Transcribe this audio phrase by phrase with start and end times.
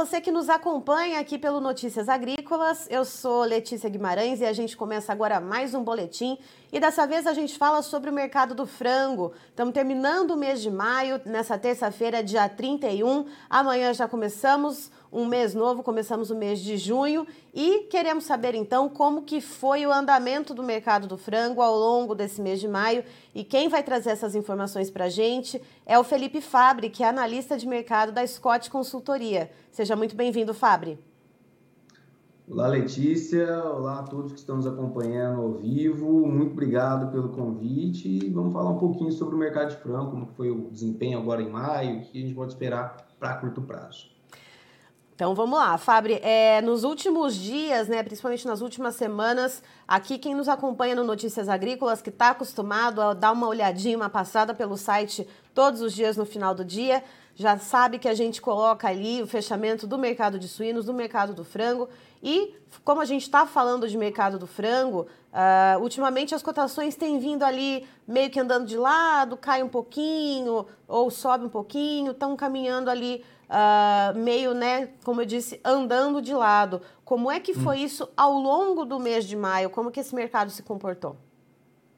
[0.00, 2.86] você que nos acompanha aqui pelo Notícias Agrícolas.
[2.88, 6.38] Eu sou Letícia Guimarães e a gente começa agora mais um boletim.
[6.72, 9.34] E dessa vez a gente fala sobre o mercado do frango.
[9.50, 13.26] Estamos terminando o mês de maio, nessa terça-feira, dia 31.
[13.50, 18.88] Amanhã já começamos um mês novo, começamos o mês de junho e queremos saber então
[18.88, 23.02] como que foi o andamento do mercado do frango ao longo desse mês de maio
[23.34, 27.08] e quem vai trazer essas informações para a gente é o Felipe Fabre, que é
[27.08, 29.50] analista de mercado da Scott Consultoria.
[29.72, 30.98] Seja muito bem-vindo, Fabre.
[32.48, 33.62] Olá, Letícia.
[33.62, 36.26] Olá a todos que estão nos acompanhando ao vivo.
[36.26, 40.26] Muito obrigado pelo convite e vamos falar um pouquinho sobre o mercado de frango, como
[40.26, 44.19] foi o desempenho agora em maio, o que a gente pode esperar para curto prazo.
[45.20, 46.14] Então vamos lá, Fabri.
[46.22, 51.46] É, nos últimos dias, né, principalmente nas últimas semanas, aqui quem nos acompanha no Notícias
[51.46, 56.16] Agrícolas, que está acostumado a dar uma olhadinha, uma passada pelo site todos os dias
[56.16, 60.38] no final do dia, já sabe que a gente coloca ali o fechamento do mercado
[60.38, 61.86] de suínos, do mercado do frango.
[62.22, 67.18] E como a gente está falando de mercado do frango, uh, ultimamente as cotações têm
[67.18, 72.34] vindo ali meio que andando de lado, cai um pouquinho ou sobe um pouquinho, estão
[72.36, 76.80] caminhando ali uh, meio, né, como eu disse, andando de lado.
[77.04, 77.84] Como é que foi hum.
[77.84, 79.68] isso ao longo do mês de maio?
[79.68, 81.16] Como que esse mercado se comportou?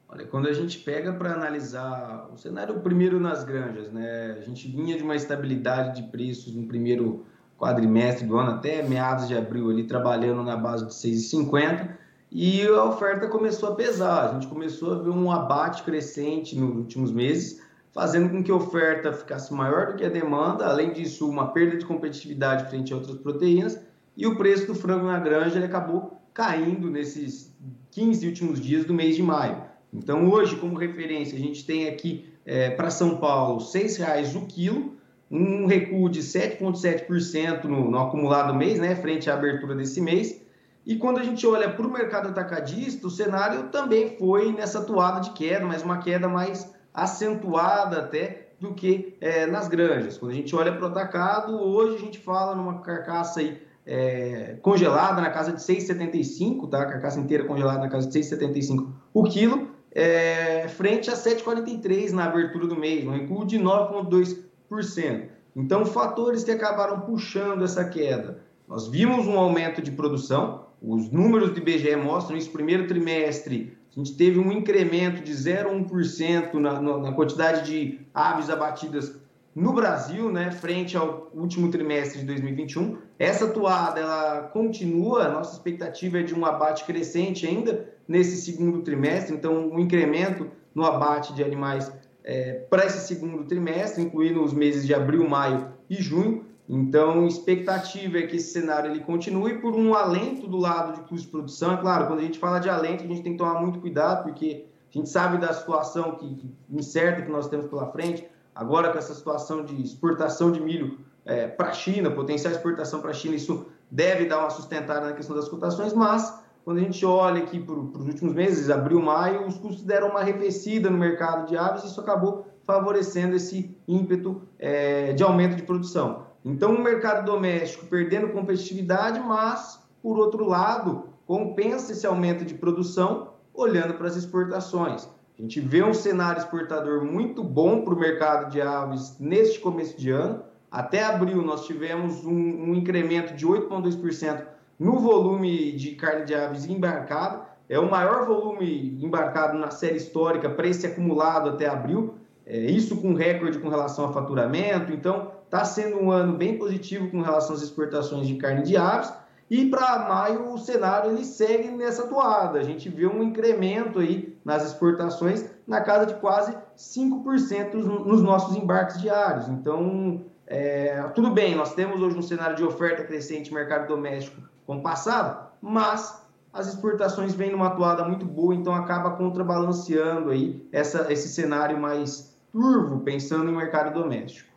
[0.09, 4.67] Olha, quando a gente pega para analisar o cenário primeiro nas granjas, né, a gente
[4.67, 7.25] vinha de uma estabilidade de preços no primeiro
[7.57, 11.97] quadrimestre do ano até meados de abril ali trabalhando na base de 6,50
[12.31, 14.29] e a oferta começou a pesar.
[14.29, 17.61] A gente começou a ver um abate crescente nos últimos meses
[17.93, 21.77] fazendo com que a oferta ficasse maior do que a demanda, além disso, uma perda
[21.77, 23.79] de competitividade frente a outras proteínas,
[24.17, 27.55] e o preço do frango na granja ele acabou caindo nesses
[27.91, 29.61] 15 últimos dias do mês de maio.
[29.93, 34.47] Então, hoje, como referência, a gente tem aqui é, para São Paulo R$ 6,00 o
[34.47, 34.93] quilo,
[35.29, 40.41] um recuo de 7,7% no, no acumulado mês, né, frente à abertura desse mês.
[40.85, 45.21] E quando a gente olha para o mercado atacadista, o cenário também foi nessa toada
[45.21, 50.17] de queda, mas uma queda mais acentuada até do que é, nas granjas.
[50.17, 54.57] Quando a gente olha para o atacado, hoje a gente fala numa carcaça aí, é,
[54.61, 56.85] congelada na casa de 6,75, tá?
[56.85, 62.65] Carcaça inteira congelada na casa de 6,75 o quilo, é, frente a 7,43 na abertura
[62.65, 65.27] do mês, um recuo de 9,2%.
[65.55, 68.39] Então, fatores que acabaram puxando essa queda.
[68.67, 73.99] Nós vimos um aumento de produção, os números do IBGE mostram isso, primeiro trimestre a
[73.99, 79.21] gente teve um incremento de 0,1% na, na quantidade de aves abatidas
[79.55, 82.97] no Brasil, né, frente ao último trimestre de 2021.
[83.19, 89.35] Essa toada ela continua, nossa expectativa é de um abate crescente ainda nesse segundo trimestre,
[89.35, 91.91] então um incremento no abate de animais
[92.23, 96.45] é, para esse segundo trimestre, incluindo os meses de abril, maio e junho.
[96.67, 101.25] Então, expectativa é que esse cenário ele continue por um alento do lado de custo
[101.25, 101.73] de produção.
[101.73, 104.23] É claro, quando a gente fala de alento, a gente tem que tomar muito cuidado,
[104.23, 108.25] porque a gente sabe da situação que, que incerta que nós temos pela frente.
[108.55, 113.09] Agora, com essa situação de exportação de milho é, para a China, potencial exportação para
[113.09, 117.05] a China, isso deve dar uma sustentada na questão das cotações, mas quando a gente
[117.05, 121.47] olha aqui para os últimos meses, abril, maio, os custos deram uma arrefecida no mercado
[121.47, 126.27] de aves e isso acabou favorecendo esse ímpeto é, de aumento de produção.
[126.45, 133.33] Então, o mercado doméstico perdendo competitividade, mas, por outro lado, compensa esse aumento de produção
[133.53, 135.07] olhando para as exportações.
[135.37, 139.97] A gente vê um cenário exportador muito bom para o mercado de aves neste começo
[139.97, 140.43] de ano.
[140.69, 144.45] Até abril, nós tivemos um, um incremento de 8,2%
[144.77, 147.41] no volume de carne de aves embarcada.
[147.69, 152.15] É o maior volume embarcado na série histórica esse acumulado até abril.
[152.45, 154.91] É, isso com recorde com relação a faturamento.
[154.91, 159.13] Então, Está sendo um ano bem positivo com relação às exportações de carne de aves.
[159.47, 162.57] E para maio o cenário ele segue nessa toada.
[162.57, 168.57] A gente vê um incremento aí nas exportações na casa de quase 5% nos nossos
[168.57, 169.47] embarques diários.
[169.47, 174.41] Então, é, tudo bem, nós temos hoje um cenário de oferta crescente no mercado doméstico
[174.65, 176.19] com o passado, mas
[176.51, 182.32] as exportações vêm numa toada muito boa, então acaba contrabalanceando aí essa, esse cenário mais
[182.53, 184.52] turvo, pensando em mercado doméstico.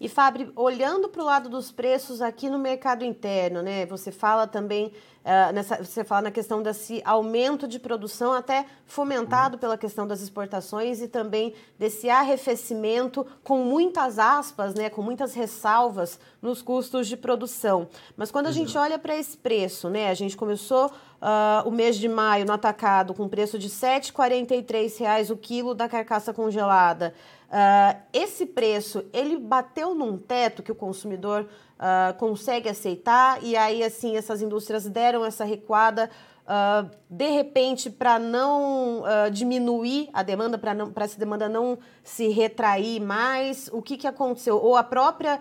[0.00, 3.84] E Fábio, olhando para o lado dos preços aqui no mercado interno, né?
[3.84, 9.58] Você fala também uh, nessa, você fala na questão desse aumento de produção, até fomentado
[9.58, 14.88] pela questão das exportações e também desse arrefecimento com muitas aspas, né?
[14.88, 17.86] Com muitas ressalvas nos custos de produção.
[18.16, 20.08] Mas quando a gente olha para esse preço, né?
[20.08, 20.86] A gente começou
[21.20, 25.86] uh, o mês de maio no atacado com preço de R$ 7,43 o quilo da
[25.88, 27.14] carcaça congelada.
[27.50, 31.48] Uh, esse preço, ele bateu num teto que o consumidor
[31.80, 36.08] uh, consegue aceitar e aí assim essas indústrias deram essa recuada
[36.44, 39.02] uh, de repente para não
[39.32, 44.56] diminuir a demanda para para essa demanda não se retrair mais o que que aconteceu?
[44.56, 45.40] Ou a própria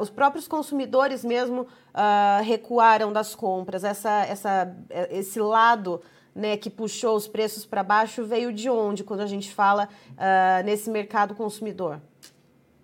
[0.00, 1.68] os próprios consumidores mesmo
[2.44, 3.84] recuaram das compras.
[3.84, 4.76] Essa essa
[5.10, 6.02] esse lado
[6.36, 9.88] né, que puxou os preços para baixo veio de onde quando a gente fala
[10.64, 12.00] nesse mercado consumidor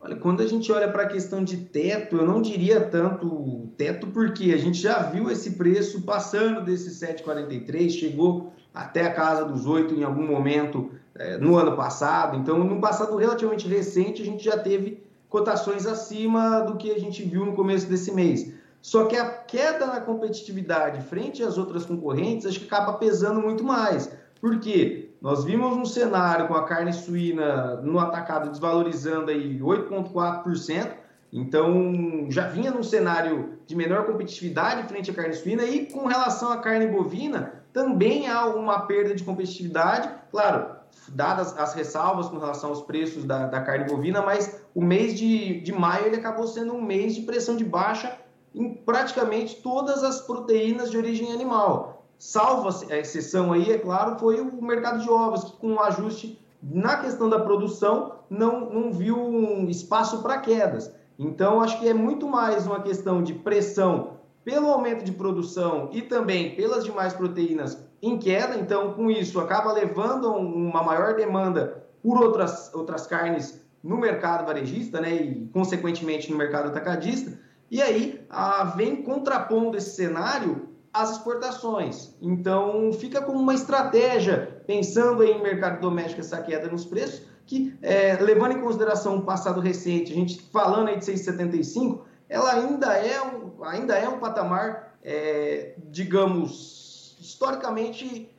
[0.04, 4.08] Olha, quando a gente olha para a questão de teto, eu não diria tanto teto,
[4.08, 9.64] porque a gente já viu esse preço passando desses 7,43, chegou até a casa dos
[9.64, 12.36] 8 em algum momento é, no ano passado.
[12.36, 17.22] Então, num passado relativamente recente, a gente já teve cotações acima do que a gente
[17.22, 18.52] viu no começo desse mês.
[18.82, 23.62] Só que a queda na competitividade frente às outras concorrentes, acho que acaba pesando muito
[23.62, 24.12] mais.
[24.40, 25.10] Por quê?
[25.20, 30.90] Nós vimos um cenário com a carne suína no atacado desvalorizando aí 8,4%,
[31.32, 36.50] então já vinha num cenário de menor competitividade frente à carne suína e com relação
[36.50, 40.76] à carne bovina também há uma perda de competitividade, claro,
[41.08, 45.60] dadas as ressalvas com relação aos preços da, da carne bovina, mas o mês de,
[45.60, 48.18] de maio ele acabou sendo um mês de pressão de baixa
[48.54, 52.04] em praticamente todas as proteínas de origem animal.
[52.18, 56.38] Salvo a exceção aí, é claro, foi o mercado de ovos, que com um ajuste
[56.62, 60.92] na questão da produção não, não viu um espaço para quedas.
[61.18, 64.12] Então, acho que é muito mais uma questão de pressão
[64.44, 68.56] pelo aumento de produção e também pelas demais proteínas em queda.
[68.56, 75.00] Então, com isso, acaba levando uma maior demanda por outras, outras carnes no mercado varejista,
[75.00, 77.38] né, e consequentemente no mercado atacadista.
[77.72, 82.14] E aí, a, vem contrapondo esse cenário as exportações.
[82.20, 88.18] Então, fica como uma estratégia, pensando em mercado doméstico, essa queda nos preços, que, é,
[88.20, 93.22] levando em consideração o passado recente, a gente falando aí de 6,75, ela ainda é
[93.22, 98.30] um, ainda é um patamar, é, digamos, historicamente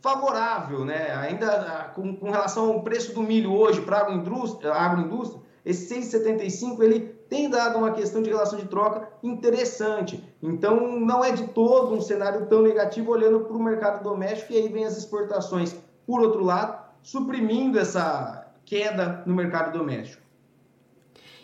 [0.00, 1.14] favorável, né?
[1.14, 6.82] Ainda com, com relação ao preço do milho hoje para a agroindústria, agroindústria, esse 6,75
[6.82, 10.22] ele tem dado uma questão de relação de troca interessante.
[10.42, 14.56] Então, não é de todo um cenário tão negativo olhando para o mercado doméstico e
[14.56, 15.76] aí vem as exportações,
[16.06, 20.22] por outro lado, suprimindo essa queda no mercado doméstico.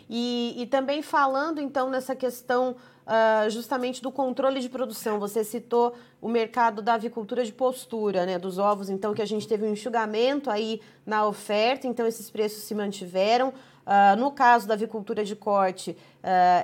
[0.09, 5.19] E, e também falando, então, nessa questão uh, justamente do controle de produção.
[5.19, 9.47] Você citou o mercado da avicultura de postura, né, dos ovos, então, que a gente
[9.47, 13.53] teve um enxugamento aí na oferta, então esses preços se mantiveram.
[13.85, 15.95] Uh, no caso da avicultura de corte, uh,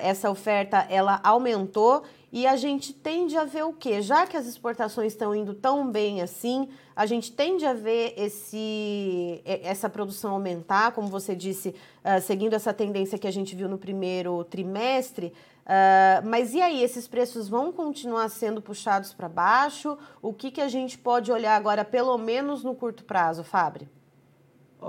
[0.02, 2.02] essa oferta ela aumentou
[2.32, 4.02] e a gente tende a ver o quê?
[4.02, 9.40] Já que as exportações estão indo tão bem assim, a gente tende a ver esse,
[9.44, 13.78] essa produção aumentar, como você disse, uh, seguindo essa tendência que a gente viu no
[13.78, 15.32] primeiro trimestre.
[16.24, 19.96] mas e aí, esses preços vão continuar sendo puxados para baixo?
[20.20, 23.88] O que, que a gente pode olhar agora, pelo menos no curto prazo, Fábio?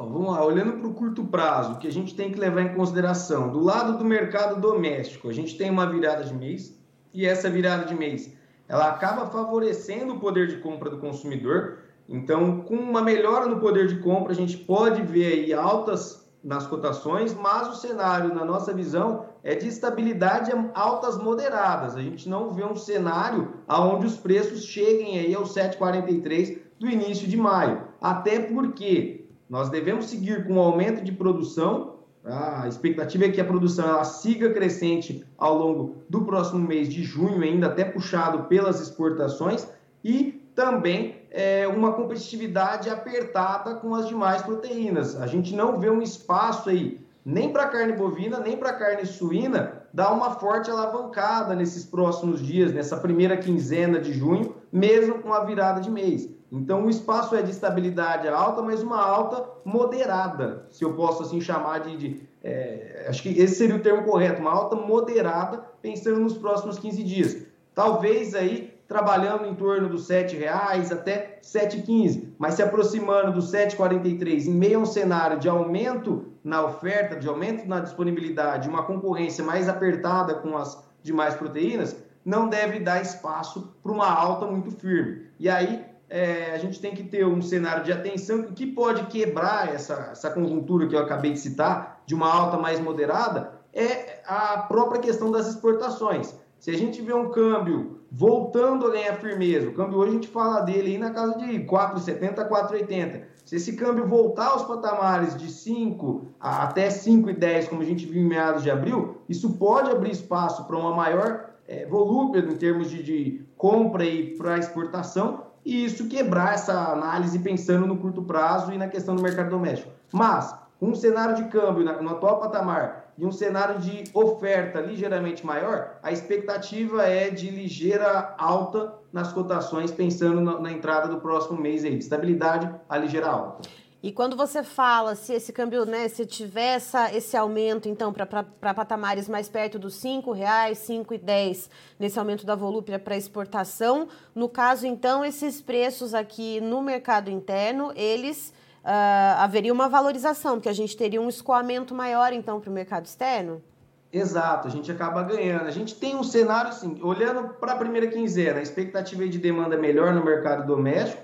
[0.02, 3.52] Vamos lá, olhando para o curto prazo, que a gente tem que levar em consideração,
[3.52, 6.78] do lado do mercado doméstico, a gente tem uma virada de mês,
[7.14, 8.34] e essa virada de mês,
[8.68, 11.80] ela acaba favorecendo o poder de compra do consumidor.
[12.10, 16.66] Então, com uma melhora no poder de compra, a gente pode ver aí altas nas
[16.66, 21.96] cotações, mas o cenário, na nossa visão, é de estabilidade altas moderadas.
[21.96, 27.28] A gente não vê um cenário onde os preços cheguem aí aos 7,43 do início
[27.28, 27.84] de maio.
[28.02, 29.23] Até porque
[29.54, 31.98] nós devemos seguir com o aumento de produção.
[32.26, 37.04] A expectativa é que a produção ela siga crescente ao longo do próximo mês de
[37.04, 39.68] junho, ainda até puxado pelas exportações,
[40.04, 45.22] e também é, uma competitividade apertada com as demais proteínas.
[45.22, 49.84] A gente não vê um espaço aí, nem para carne bovina, nem para carne suína,
[49.94, 55.44] dar uma forte alavancada nesses próximos dias, nessa primeira quinzena de junho, mesmo com a
[55.44, 56.28] virada de mês.
[56.54, 61.42] Então, o espaço é de estabilidade alta, mas uma alta moderada, se eu posso assim
[61.42, 61.98] chamar de.
[61.98, 66.78] de é, acho que esse seria o termo correto, uma alta moderada, pensando nos próximos
[66.78, 67.48] 15 dias.
[67.74, 74.46] Talvez aí trabalhando em torno dos R$ reais até 7,15, mas se aproximando dos 7,43
[74.46, 79.44] em meio a um cenário de aumento na oferta, de aumento na disponibilidade, uma concorrência
[79.44, 85.24] mais apertada com as demais proteínas, não deve dar espaço para uma alta muito firme.
[85.40, 89.74] E aí é, a gente tem que ter um cenário de atenção que pode quebrar
[89.74, 94.60] essa, essa conjuntura que eu acabei de citar, de uma alta mais moderada, é a
[94.60, 96.36] própria questão das exportações.
[96.60, 100.28] Se a gente vê um câmbio voltando a ganhar firmeza, o câmbio hoje a gente
[100.28, 103.24] fala dele aí na casa de 4,70 4,80.
[103.44, 108.28] Se esse câmbio voltar aos patamares de 5 até 5,10, como a gente viu em
[108.28, 113.02] meados de abril, isso pode abrir espaço para uma maior é, volúpia em termos de,
[113.02, 118.78] de compra e para exportação, e isso quebrar essa análise pensando no curto prazo e
[118.78, 119.92] na questão do mercado doméstico.
[120.12, 125.46] Mas, com um cenário de câmbio no atual patamar e um cenário de oferta ligeiramente
[125.46, 131.86] maior, a expectativa é de ligeira alta nas cotações, pensando na, entrada do próximo mês
[131.86, 133.70] aí, de estabilidade a ligeira alta.
[134.04, 138.74] E quando você fala se esse câmbio, né, se tiver essa, esse aumento, então, para
[138.74, 144.10] patamares mais perto dos R$ reais, cinco e dez nesse aumento da volúpia para exportação,
[144.36, 150.68] no caso, então, esses preços aqui no mercado interno, eles uh, haveria uma valorização, porque
[150.68, 153.64] a gente teria um escoamento maior, então, para o mercado externo?
[154.12, 155.66] Exato, a gente acaba ganhando.
[155.66, 159.78] A gente tem um cenário assim, olhando para a primeira quinzena, a expectativa de demanda
[159.78, 161.24] melhor no mercado doméstico,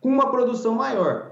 [0.00, 1.29] com uma produção maior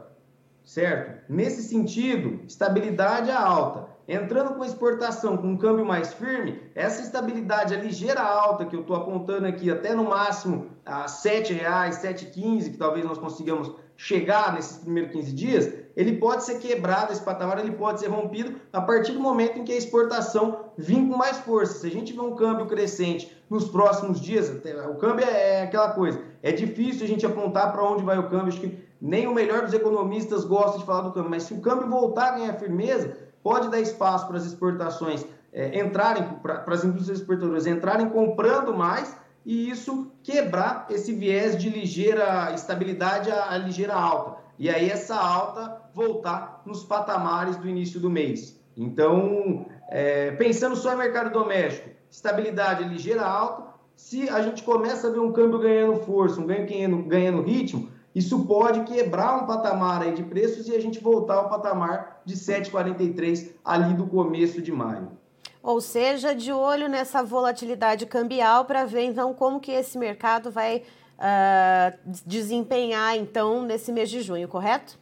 [0.69, 1.23] certo?
[1.31, 3.89] Nesse sentido, estabilidade é alta.
[4.07, 8.83] Entrando com exportação com um câmbio mais firme, essa estabilidade, a ligeira alta que eu
[8.83, 13.73] estou apontando aqui, até no máximo a R$ 7,00, R$ 7,15, que talvez nós consigamos
[13.97, 18.55] chegar nesses primeiros 15 dias, ele pode ser quebrado, esse patamar ele pode ser rompido
[18.73, 21.81] a partir do momento em que a exportação vir com mais força.
[21.81, 26.21] Se a gente vê um câmbio crescente nos próximos dias, o câmbio é aquela coisa,
[26.43, 29.63] é difícil a gente apontar para onde vai o câmbio, acho que nem o melhor
[29.63, 33.17] dos economistas gosta de falar do câmbio, mas se o câmbio voltar a ganhar firmeza,
[33.43, 39.17] pode dar espaço para as exportações é, entrarem, para as indústrias exportadoras entrarem comprando mais
[39.45, 44.37] e isso quebrar esse viés de ligeira estabilidade a, a ligeira alta.
[44.59, 48.61] E aí essa alta voltar nos patamares do início do mês.
[48.77, 55.11] Então, é, pensando só em mercado doméstico, estabilidade ligeira alta, se a gente começa a
[55.11, 60.03] ver um câmbio ganhando força, um ganho ganhando, ganhando ritmo, isso pode quebrar um patamar
[60.03, 64.73] aí de preços e a gente voltar ao patamar de 7,43 ali do começo de
[64.73, 65.13] maio.
[65.63, 70.83] Ou seja, de olho nessa volatilidade cambial para ver então como que esse mercado vai
[71.19, 74.99] uh, desempenhar então nesse mês de junho, correto?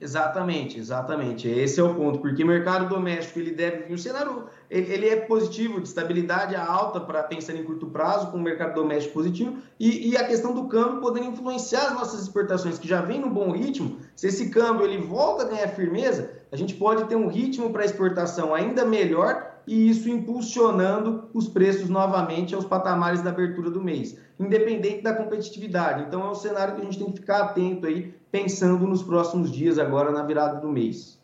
[0.00, 1.46] Exatamente, exatamente.
[1.46, 3.92] Esse é o ponto, porque o mercado doméstico ele deve.
[3.92, 8.40] O cenário ele, é positivo, de estabilidade alta para pensar em curto prazo, com o
[8.40, 12.88] mercado doméstico positivo, e, e, a questão do câmbio poder influenciar as nossas exportações, que
[12.88, 13.98] já vem no bom ritmo.
[14.16, 17.84] Se esse câmbio ele volta a ganhar firmeza, a gente pode ter um ritmo para
[17.84, 24.16] exportação ainda melhor e isso impulsionando os preços novamente aos patamares da abertura do mês,
[24.38, 26.04] independente da competitividade.
[26.04, 29.50] Então é um cenário que a gente tem que ficar atento aí, pensando nos próximos
[29.50, 31.18] dias agora na virada do mês.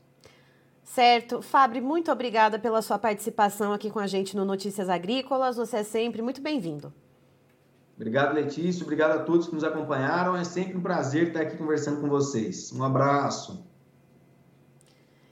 [0.83, 1.43] Certo.
[1.43, 5.57] Fábio, muito obrigada pela sua participação aqui com a gente no Notícias Agrícolas.
[5.57, 6.93] Você é sempre muito bem-vindo.
[7.97, 8.83] Obrigado, Letícia.
[8.83, 10.37] Obrigado a todos que nos acompanharam.
[10.37, 12.73] É sempre um prazer estar aqui conversando com vocês.
[12.73, 13.67] Um abraço.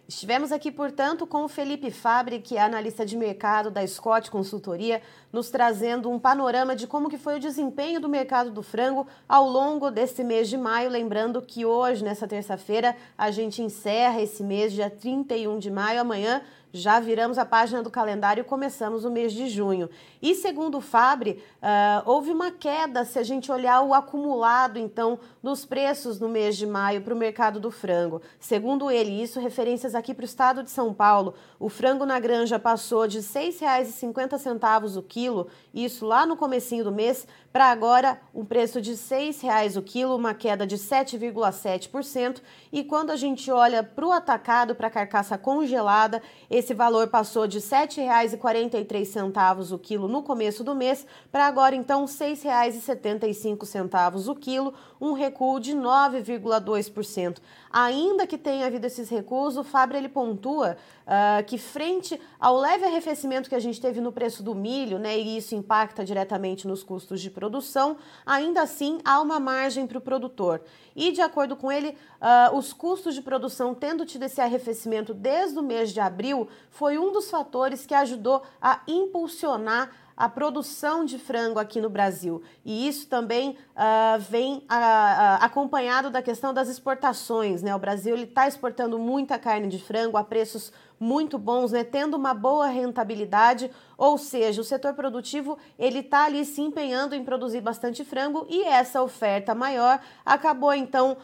[0.07, 5.01] Estivemos aqui, portanto, com o Felipe Fabre, que é analista de mercado da Scott Consultoria,
[5.33, 9.49] nos trazendo um panorama de como que foi o desempenho do mercado do frango ao
[9.49, 10.91] longo deste mês de maio.
[10.91, 16.03] Lembrando que hoje, nessa terça-feira, a gente encerra esse mês, dia 31 de maio.
[16.03, 16.43] Amanhã
[16.75, 19.89] já viramos a página do calendário e começamos o mês de junho.
[20.21, 25.19] E segundo o Fabre, uh, houve uma queda se a gente olhar o acumulado, então,
[25.41, 28.21] nos preços no mês de maio para o mercado do frango.
[28.41, 32.59] Segundo ele, isso referências aqui para o estado de São Paulo, o frango na granja
[32.59, 38.45] passou de R$ 6,50 o quilo, isso lá no comecinho do mês, para agora um
[38.45, 42.41] preço de R$ 6,00 o quilo, uma queda de 7,7%.
[42.73, 47.47] E quando a gente olha para o atacado, para a carcaça congelada, esse valor passou
[47.47, 54.35] de R$ 7,43 o quilo no começo do mês, para agora então R$ 6,75 o
[54.35, 57.39] quilo, um recuo de 9,2%.
[57.71, 62.85] Ainda que tenha havido esses recuos, o Fábio ele pontua uh, que frente ao leve
[62.85, 66.85] arrefecimento que a gente teve no preço do milho, né, e isso impacta diretamente nos
[66.85, 70.63] custos de produção, ainda assim há uma margem para o produtor.
[70.95, 75.59] E de acordo com ele, uh, os custos de produção tendo tido esse arrefecimento desde
[75.59, 81.19] o mês de abril foi um dos fatores que ajudou a impulsionar a produção de
[81.19, 82.43] frango aqui no Brasil.
[82.65, 87.63] E isso também uh, vem uh, uh, acompanhado da questão das exportações.
[87.63, 87.75] Né?
[87.75, 91.83] O Brasil está exportando muita carne de frango a preços muito bons, né?
[91.83, 97.25] tendo uma boa rentabilidade, ou seja, o setor produtivo ele está ali se empenhando em
[97.25, 101.17] produzir bastante frango e essa oferta maior acabou então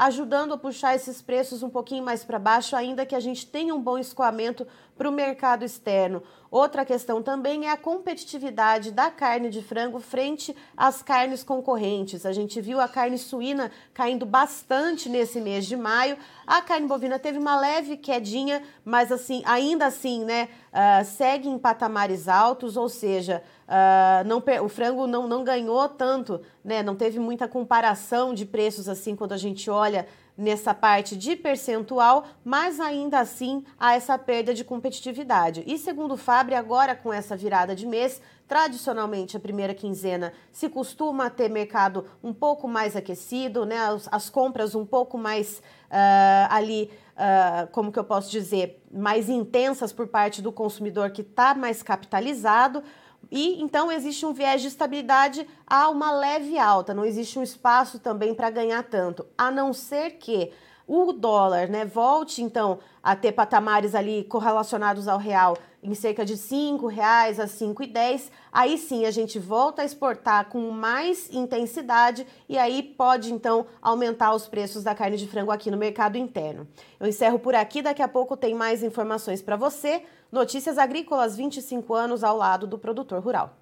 [0.00, 3.72] ajudando a puxar esses preços um pouquinho mais para baixo, ainda que a gente tenha
[3.72, 4.66] um bom escoamento
[5.00, 6.22] para o mercado externo.
[6.50, 12.26] Outra questão também é a competitividade da carne de frango frente às carnes concorrentes.
[12.26, 16.18] A gente viu a carne suína caindo bastante nesse mês de maio.
[16.46, 21.58] A carne bovina teve uma leve quedinha, mas assim, ainda assim, né, uh, segue em
[21.58, 27.18] patamares altos, ou seja, uh, não, o frango não, não ganhou tanto, né, não teve
[27.18, 30.06] muita comparação de preços assim quando a gente olha
[30.40, 35.62] nessa parte de percentual, mas ainda assim há essa perda de competitividade.
[35.66, 40.68] E segundo o Fabre, agora com essa virada de mês, tradicionalmente a primeira quinzena se
[40.68, 43.78] costuma ter mercado um pouco mais aquecido, né?
[43.78, 49.28] As, as compras um pouco mais uh, ali, uh, como que eu posso dizer, mais
[49.28, 52.82] intensas por parte do consumidor que está mais capitalizado.
[53.30, 57.98] E então existe um viés de estabilidade a uma leve alta, não existe um espaço
[57.98, 60.50] também para ganhar tanto, a não ser que
[60.86, 66.34] o dólar né, volte então a ter patamares ali correlacionados ao real em cerca de
[66.34, 72.58] R$ reais a 5,10, aí sim a gente volta a exportar com mais intensidade e
[72.58, 76.68] aí pode então aumentar os preços da carne de frango aqui no mercado interno.
[76.98, 80.02] Eu encerro por aqui, daqui a pouco tem mais informações para você.
[80.30, 83.56] Notícias Agrícolas 25 anos ao lado do produtor rural.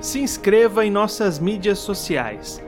[0.00, 2.67] Se inscreva em nossas mídias sociais.